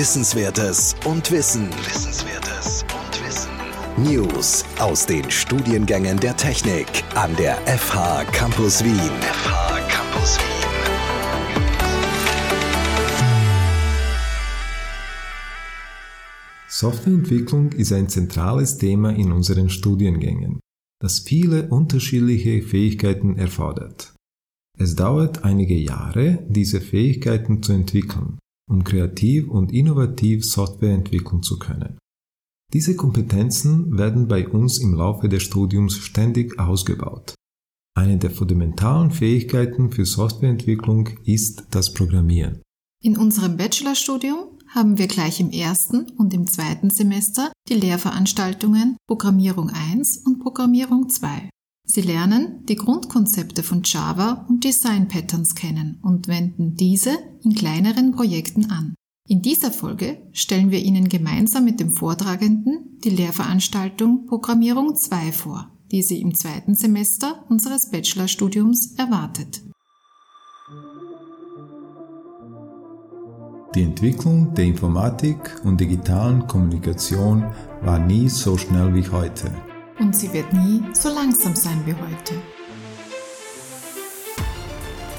[0.00, 1.68] Wissenswertes und Wissen.
[1.84, 3.50] Wissenswertes und Wissen.
[3.98, 8.94] News aus den Studiengängen der Technik an der FH Campus Wien.
[8.94, 10.70] FH Campus Wien.
[16.66, 20.60] Softwareentwicklung ist ein zentrales Thema in unseren Studiengängen,
[20.98, 24.14] das viele unterschiedliche Fähigkeiten erfordert.
[24.78, 28.38] Es dauert einige Jahre, diese Fähigkeiten zu entwickeln,
[28.70, 31.98] um kreativ und innovativ Software entwickeln zu können.
[32.72, 37.34] Diese Kompetenzen werden bei uns im Laufe des Studiums ständig ausgebaut.
[37.96, 42.62] Eine der fundamentalen Fähigkeiten für Softwareentwicklung ist das Programmieren.
[43.02, 49.70] In unserem Bachelorstudium haben wir gleich im ersten und im zweiten Semester die Lehrveranstaltungen Programmierung
[49.70, 51.50] 1 und Programmierung 2.
[51.92, 58.12] Sie lernen die Grundkonzepte von Java und Design Patterns kennen und wenden diese in kleineren
[58.12, 58.94] Projekten an.
[59.26, 65.68] In dieser Folge stellen wir Ihnen gemeinsam mit dem Vortragenden die Lehrveranstaltung Programmierung 2 vor,
[65.90, 69.64] die Sie im zweiten Semester unseres Bachelorstudiums erwartet.
[73.74, 77.52] Die Entwicklung der Informatik und digitalen Kommunikation
[77.82, 79.50] war nie so schnell wie heute.
[80.00, 82.34] Und sie wird nie so langsam sein wie heute.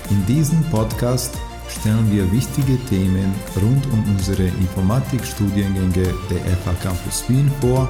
[0.10, 1.38] In diesem Podcast
[1.70, 7.88] stellen wir wichtige Themen rund um unsere Informatikstudiengänge der FH Campus Wien vor,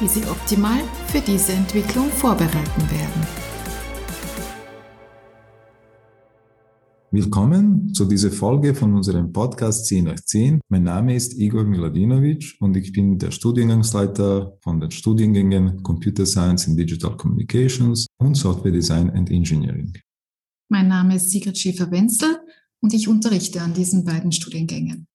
[0.00, 3.51] die Sie optimal für diese Entwicklung vorbereiten werden.
[7.14, 10.62] Willkommen zu dieser Folge von unserem Podcast 10 nach 10.
[10.70, 16.68] Mein Name ist Igor Miladinovic und ich bin der Studiengangsleiter von den Studiengängen Computer Science
[16.68, 19.92] and Digital Communications und Software Design and Engineering.
[20.70, 22.38] Mein Name ist Sigrid Schäfer-Wenzel
[22.80, 25.06] und ich unterrichte an diesen beiden Studiengängen.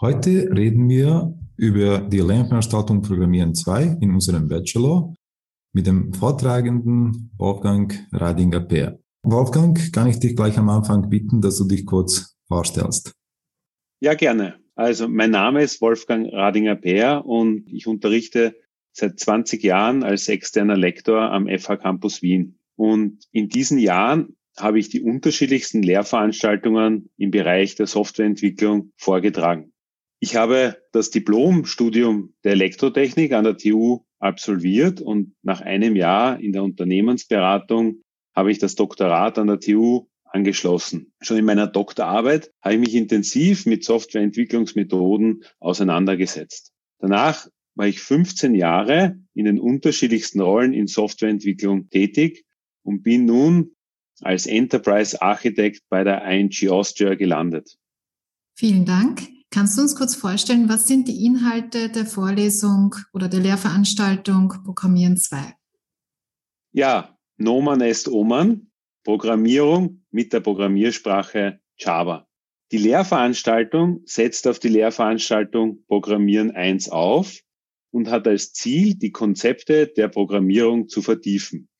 [0.00, 5.12] Heute reden wir über die Lernveranstaltung Programmieren 2 in unserem Bachelor
[5.72, 9.00] mit dem Vortragenden Wolfgang Radinger-Peer.
[9.22, 13.14] Wolfgang, kann ich dich gleich am Anfang bitten, dass du dich kurz vorstellst?
[14.00, 14.58] Ja, gerne.
[14.74, 18.56] Also mein Name ist Wolfgang Radinger-Peer und ich unterrichte
[18.92, 22.58] seit 20 Jahren als externer Lektor am FH Campus Wien.
[22.76, 29.72] Und in diesen Jahren habe ich die unterschiedlichsten Lehrveranstaltungen im Bereich der Softwareentwicklung vorgetragen.
[30.18, 36.52] Ich habe das Diplomstudium der Elektrotechnik an der TU absolviert und nach einem Jahr in
[36.52, 38.02] der Unternehmensberatung
[38.34, 41.12] habe ich das Doktorat an der TU angeschlossen.
[41.20, 46.72] Schon in meiner Doktorarbeit habe ich mich intensiv mit Softwareentwicklungsmethoden auseinandergesetzt.
[46.98, 52.44] Danach war ich 15 Jahre in den unterschiedlichsten Rollen in Softwareentwicklung tätig
[52.82, 53.74] und bin nun
[54.20, 57.78] als Enterprise Architect bei der ING Austria gelandet.
[58.54, 59.22] Vielen Dank.
[59.50, 65.16] Kannst du uns kurz vorstellen, was sind die Inhalte der Vorlesung oder der Lehrveranstaltung Programmieren
[65.16, 65.54] 2?
[66.72, 68.70] Ja, Noman est Oman,
[69.02, 72.28] Programmierung mit der Programmiersprache Java.
[72.70, 77.40] Die Lehrveranstaltung setzt auf die Lehrveranstaltung Programmieren 1 auf
[77.92, 81.70] und hat als Ziel, die Konzepte der Programmierung zu vertiefen.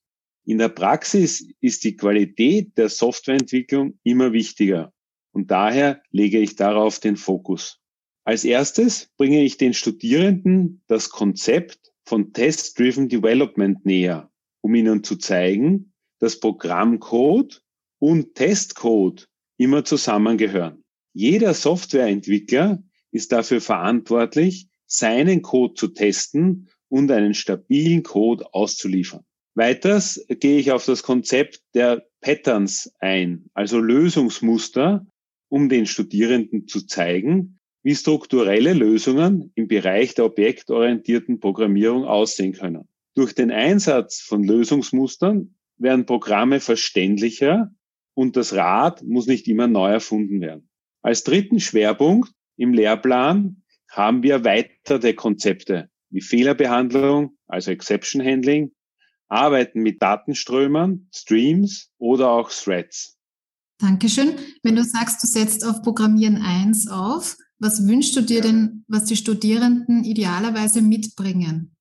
[0.47, 4.94] In der Praxis ist die Qualität der Softwareentwicklung immer wichtiger
[5.31, 7.82] und daher lege ich darauf den Fokus.
[8.25, 14.30] Als erstes bringe ich den Studierenden das Konzept von Test-Driven Development näher
[14.60, 17.62] um Ihnen zu zeigen, dass Programmcode
[17.98, 20.84] und Testcode immer zusammengehören.
[21.12, 29.25] Jeder Softwareentwickler ist dafür verantwortlich, seinen Code zu testen und einen stabilen Code auszuliefern.
[29.54, 35.06] Weiters gehe ich auf das Konzept der Patterns ein, also Lösungsmuster,
[35.48, 42.88] um den Studierenden zu zeigen, wie strukturelle Lösungen im Bereich der objektorientierten Programmierung aussehen können.
[43.21, 47.71] Durch den Einsatz von Lösungsmustern werden Programme verständlicher
[48.15, 50.71] und das Rad muss nicht immer neu erfunden werden.
[51.03, 58.72] Als dritten Schwerpunkt im Lehrplan haben wir weitere Konzepte wie Fehlerbehandlung, also Exception Handling,
[59.28, 63.19] Arbeiten mit Datenströmen, Streams oder auch Threads.
[63.77, 64.31] Dankeschön.
[64.63, 69.05] Wenn du sagst, du setzt auf Programmieren 1 auf, was wünschst du dir denn, was
[69.05, 71.77] die Studierenden idealerweise mitbringen?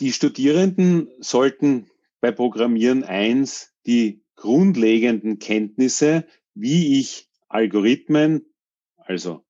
[0.00, 1.86] Die Studierenden sollten
[2.20, 8.52] bei Programmieren eins die grundlegenden Kenntnisse, wie ich Algorithmen,
[8.96, 9.44] also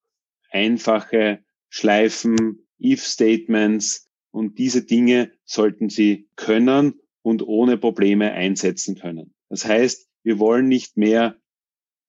[0.51, 9.33] einfache Schleifen, if-Statements und diese Dinge sollten sie können und ohne Probleme einsetzen können.
[9.49, 11.39] Das heißt, wir wollen nicht mehr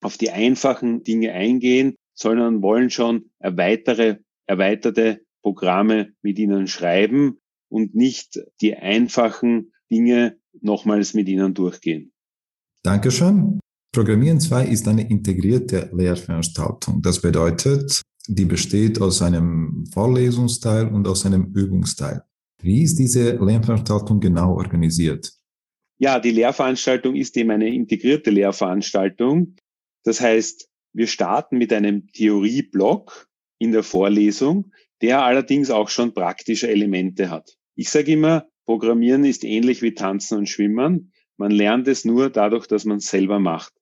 [0.02, 7.96] auf die einfachen Dinge eingehen, sondern wollen schon weitere erweiterte Programme mit ihnen schreiben und
[7.96, 12.12] nicht die einfachen Dinge nochmals mit ihnen durchgehen.
[12.84, 13.60] Dankeschön.
[13.92, 17.02] Programmieren 2 ist eine integrierte Lehrveranstaltung.
[17.02, 22.24] Das bedeutet, die besteht aus einem Vorlesungsteil und aus einem Übungsteil.
[22.62, 25.34] Wie ist diese Lernveranstaltung genau organisiert?
[25.98, 29.56] Ja, die Lehrveranstaltung ist eben eine integrierte Lehrveranstaltung.
[30.04, 33.30] Das heißt, wir starten mit einem Theorieblock
[33.60, 34.72] in der Vorlesung,
[35.02, 37.58] der allerdings auch schon praktische Elemente hat.
[37.76, 41.14] Ich sage immer, Programmieren ist ähnlich wie Tanzen und Schwimmen.
[41.38, 43.74] Man lernt es nur dadurch, dass man es selber macht.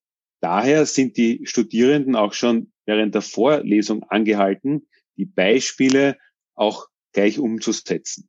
[0.42, 6.18] Daher sind die Studierenden auch schon während der Vorlesung angehalten, die Beispiele
[6.54, 8.27] auch gleich umzusetzen.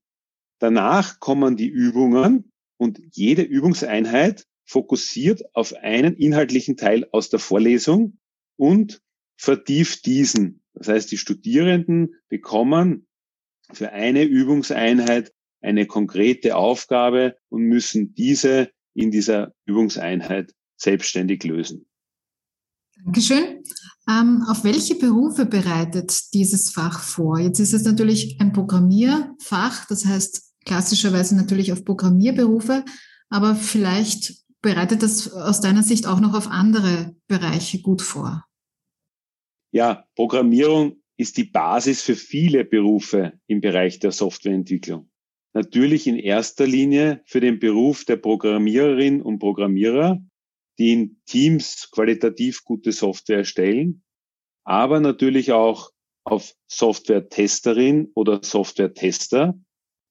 [0.60, 8.19] Danach kommen die Übungen und jede Übungseinheit fokussiert auf einen inhaltlichen Teil aus der Vorlesung
[8.56, 9.02] und
[9.36, 10.62] vertieft diesen.
[10.75, 13.06] Das heißt, die Studierenden bekommen
[13.72, 21.86] für eine Übungseinheit eine konkrete Aufgabe und müssen diese in dieser Übungseinheit selbstständig lösen.
[23.02, 23.62] Dankeschön.
[24.08, 27.38] Ähm, auf welche Berufe bereitet dieses Fach vor?
[27.38, 32.84] Jetzt ist es natürlich ein Programmierfach, das heißt klassischerweise natürlich auf Programmierberufe,
[33.30, 38.44] aber vielleicht bereitet das aus deiner Sicht auch noch auf andere Bereiche gut vor.
[39.75, 45.11] Ja, Programmierung ist die Basis für viele Berufe im Bereich der Softwareentwicklung.
[45.53, 50.23] Natürlich in erster Linie für den Beruf der Programmiererin und Programmierer,
[50.79, 54.05] die in Teams qualitativ gute Software erstellen,
[54.62, 55.91] aber natürlich auch
[56.23, 59.59] auf Software-Testerin oder Software-Tester,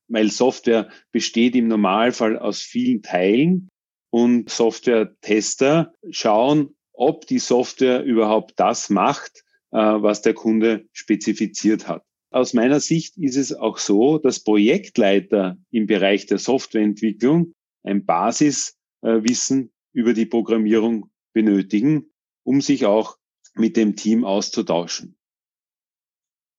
[0.10, 3.70] weil Software besteht im Normalfall aus vielen Teilen
[4.10, 12.04] und Software-Tester schauen, ob die Software überhaupt das macht, was der Kunde spezifiziert hat.
[12.32, 17.54] Aus meiner Sicht ist es auch so, dass Projektleiter im Bereich der Softwareentwicklung
[17.84, 22.06] ein Basiswissen über die Programmierung benötigen,
[22.44, 23.18] um sich auch
[23.56, 25.16] mit dem Team auszutauschen.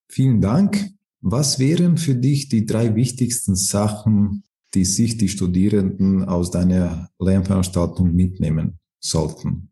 [0.09, 0.91] Vielen Dank.
[1.21, 4.45] Was wären für dich die drei wichtigsten Sachen,
[4.75, 9.71] die sich die Studierenden aus deiner Lernveranstaltung mitnehmen sollten?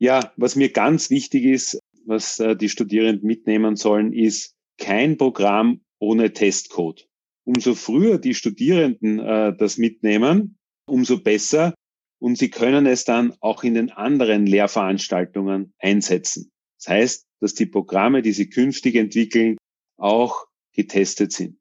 [0.00, 1.78] Ja, was mir ganz wichtig ist,
[2.08, 7.06] was äh, die Studierenden mitnehmen sollen, ist kein Programm ohne Testcode.
[7.44, 11.74] Umso früher die Studierenden äh, das mitnehmen, umso besser,
[12.20, 16.50] und sie können es dann auch in den anderen Lehrveranstaltungen einsetzen.
[16.78, 19.56] Das heißt, dass die Programme, die sie künftig entwickeln,
[19.96, 21.58] auch getestet sind.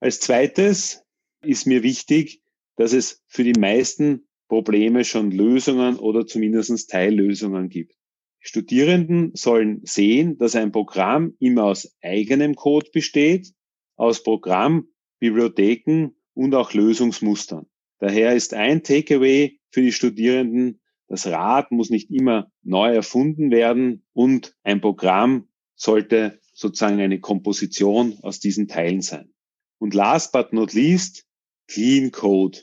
[0.00, 1.02] Als zweites
[1.44, 2.42] ist mir wichtig,
[2.76, 7.96] dass es für die meisten Probleme schon Lösungen oder zumindest Teillösungen gibt.
[8.42, 13.54] Studierenden sollen sehen, dass ein Programm immer aus eigenem Code besteht,
[13.96, 14.88] aus Programm,
[15.20, 17.66] Bibliotheken und auch Lösungsmustern.
[18.00, 24.04] Daher ist ein Takeaway für die Studierenden, das Rad muss nicht immer neu erfunden werden
[24.12, 29.32] und ein Programm sollte sozusagen eine Komposition aus diesen Teilen sein.
[29.78, 31.26] Und last but not least,
[31.68, 32.58] Clean Code.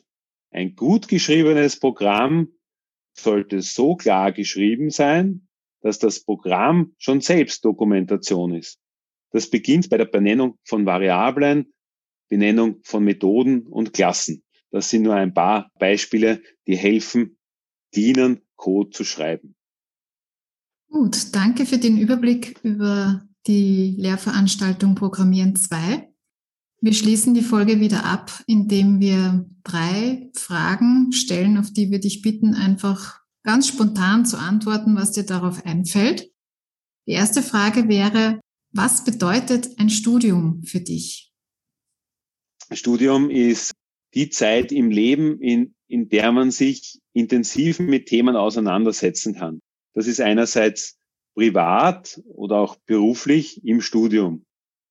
[0.52, 2.50] Ein gut geschriebenes Programm
[3.14, 5.48] sollte so klar geschrieben sein,
[5.81, 8.80] dass das Programm schon selbst Dokumentation ist.
[9.31, 11.71] Das beginnt bei der Benennung von Variablen,
[12.30, 14.44] Benennung von Methoden und Klassen.
[14.71, 17.38] Das sind nur ein paar Beispiele, die helfen,
[17.95, 19.56] dienen, Code zu schreiben.
[20.90, 26.09] Gut, danke für den Überblick über die Lehrveranstaltung Programmieren 2.
[26.81, 32.21] Wir schließen die Folge wieder ab, indem wir drei Fragen stellen, auf die wir dich
[32.21, 36.31] bitten, einfach ganz spontan zu antworten, was dir darauf einfällt.
[37.08, 38.40] Die erste Frage wäre,
[38.72, 41.31] was bedeutet ein Studium für dich?
[42.72, 43.74] Studium ist
[44.14, 49.60] die Zeit im Leben, in, in der man sich intensiv mit Themen auseinandersetzen kann.
[49.94, 50.98] Das ist einerseits
[51.36, 54.46] privat oder auch beruflich im Studium.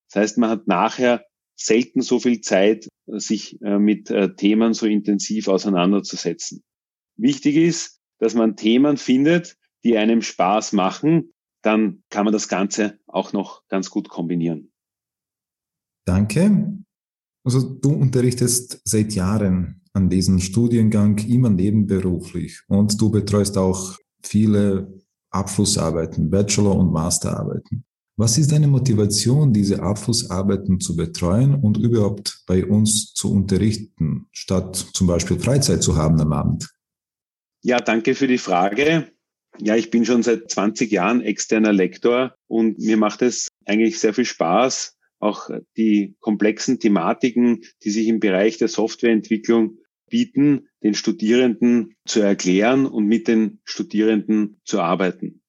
[0.09, 1.25] Das heißt, man hat nachher
[1.57, 6.63] selten so viel Zeit, sich äh, mit äh, Themen so intensiv auseinanderzusetzen.
[7.17, 11.33] Wichtig ist, dass man Themen findet, die einem Spaß machen,
[11.63, 14.73] dann kann man das Ganze auch noch ganz gut kombinieren.
[16.05, 16.79] Danke.
[17.45, 25.01] Also du unterrichtest seit Jahren an diesem Studiengang immer nebenberuflich und du betreust auch viele
[25.31, 27.85] Abschlussarbeiten, Bachelor- und Masterarbeiten.
[28.17, 34.75] Was ist deine Motivation, diese Abschlussarbeiten zu betreuen und überhaupt bei uns zu unterrichten, statt
[34.75, 36.69] zum Beispiel Freizeit zu haben am Abend?
[37.63, 39.11] Ja, danke für die Frage.
[39.61, 44.15] Ja, ich bin schon seit 20 Jahren externer Lektor und mir macht es eigentlich sehr
[44.15, 51.97] viel Spaß, auch die komplexen Thematiken, die sich im Bereich der Softwareentwicklung bieten, den Studierenden
[52.07, 55.43] zu erklären und mit den Studierenden zu arbeiten.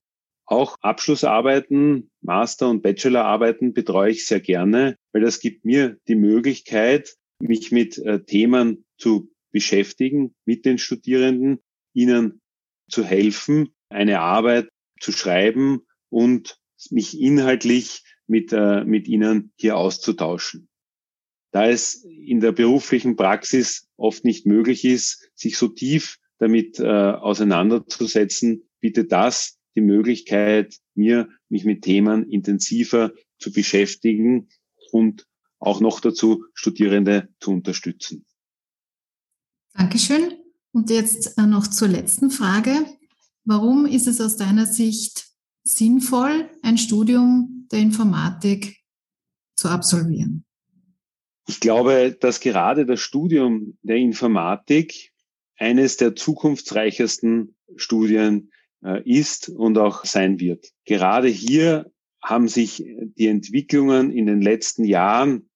[0.45, 7.15] Auch Abschlussarbeiten, Master- und Bachelorarbeiten betreue ich sehr gerne, weil das gibt mir die Möglichkeit,
[7.39, 11.59] mich mit äh, Themen zu beschäftigen, mit den Studierenden,
[11.93, 12.41] ihnen
[12.89, 14.69] zu helfen, eine Arbeit
[14.99, 16.57] zu schreiben und
[16.89, 20.69] mich inhaltlich mit, äh, mit ihnen hier auszutauschen.
[21.51, 26.85] Da es in der beruflichen Praxis oft nicht möglich ist, sich so tief damit äh,
[26.85, 34.49] auseinanderzusetzen, bietet das die Möglichkeit, mir mich mit Themen intensiver zu beschäftigen
[34.91, 35.27] und
[35.59, 38.25] auch noch dazu Studierende zu unterstützen.
[39.73, 40.38] Dankeschön.
[40.71, 42.71] Und jetzt äh, noch zur letzten Frage.
[43.45, 45.27] Warum ist es aus deiner Sicht
[45.63, 48.77] sinnvoll, ein Studium der Informatik
[49.55, 50.45] zu absolvieren?
[51.47, 55.11] Ich glaube, dass gerade das Studium der Informatik
[55.57, 58.51] eines der zukunftsreichesten Studien
[58.83, 60.67] äh, ist und auch sein wird.
[60.85, 62.83] Gerade hier haben sich
[63.17, 65.49] die Entwicklungen in den letzten Jahren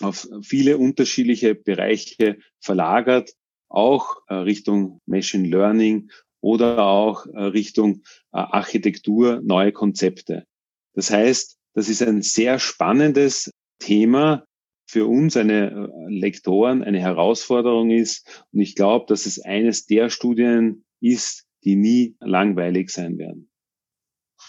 [0.00, 3.32] auf viele unterschiedliche Bereiche verlagert,
[3.68, 10.46] auch äh, Richtung Machine Learning oder auch äh, Richtung Architektur, neue Konzepte.
[10.94, 14.44] Das heißt, das ist ein sehr spannendes Thema,
[14.88, 18.44] für uns eine Lektoren eine Herausforderung ist.
[18.52, 23.50] Und ich glaube, dass es eines der Studien ist, die nie langweilig sein werden.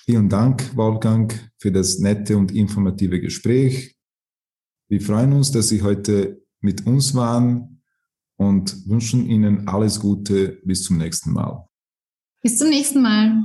[0.06, 3.96] Vielen Dank, Wolfgang, für das nette und informative Gespräch.
[4.90, 7.77] Wir freuen uns, dass Sie heute mit uns waren
[8.88, 11.68] wünschen Ihnen alles Gute bis zum nächsten Mal.
[12.42, 13.44] Bis zum nächsten Mal.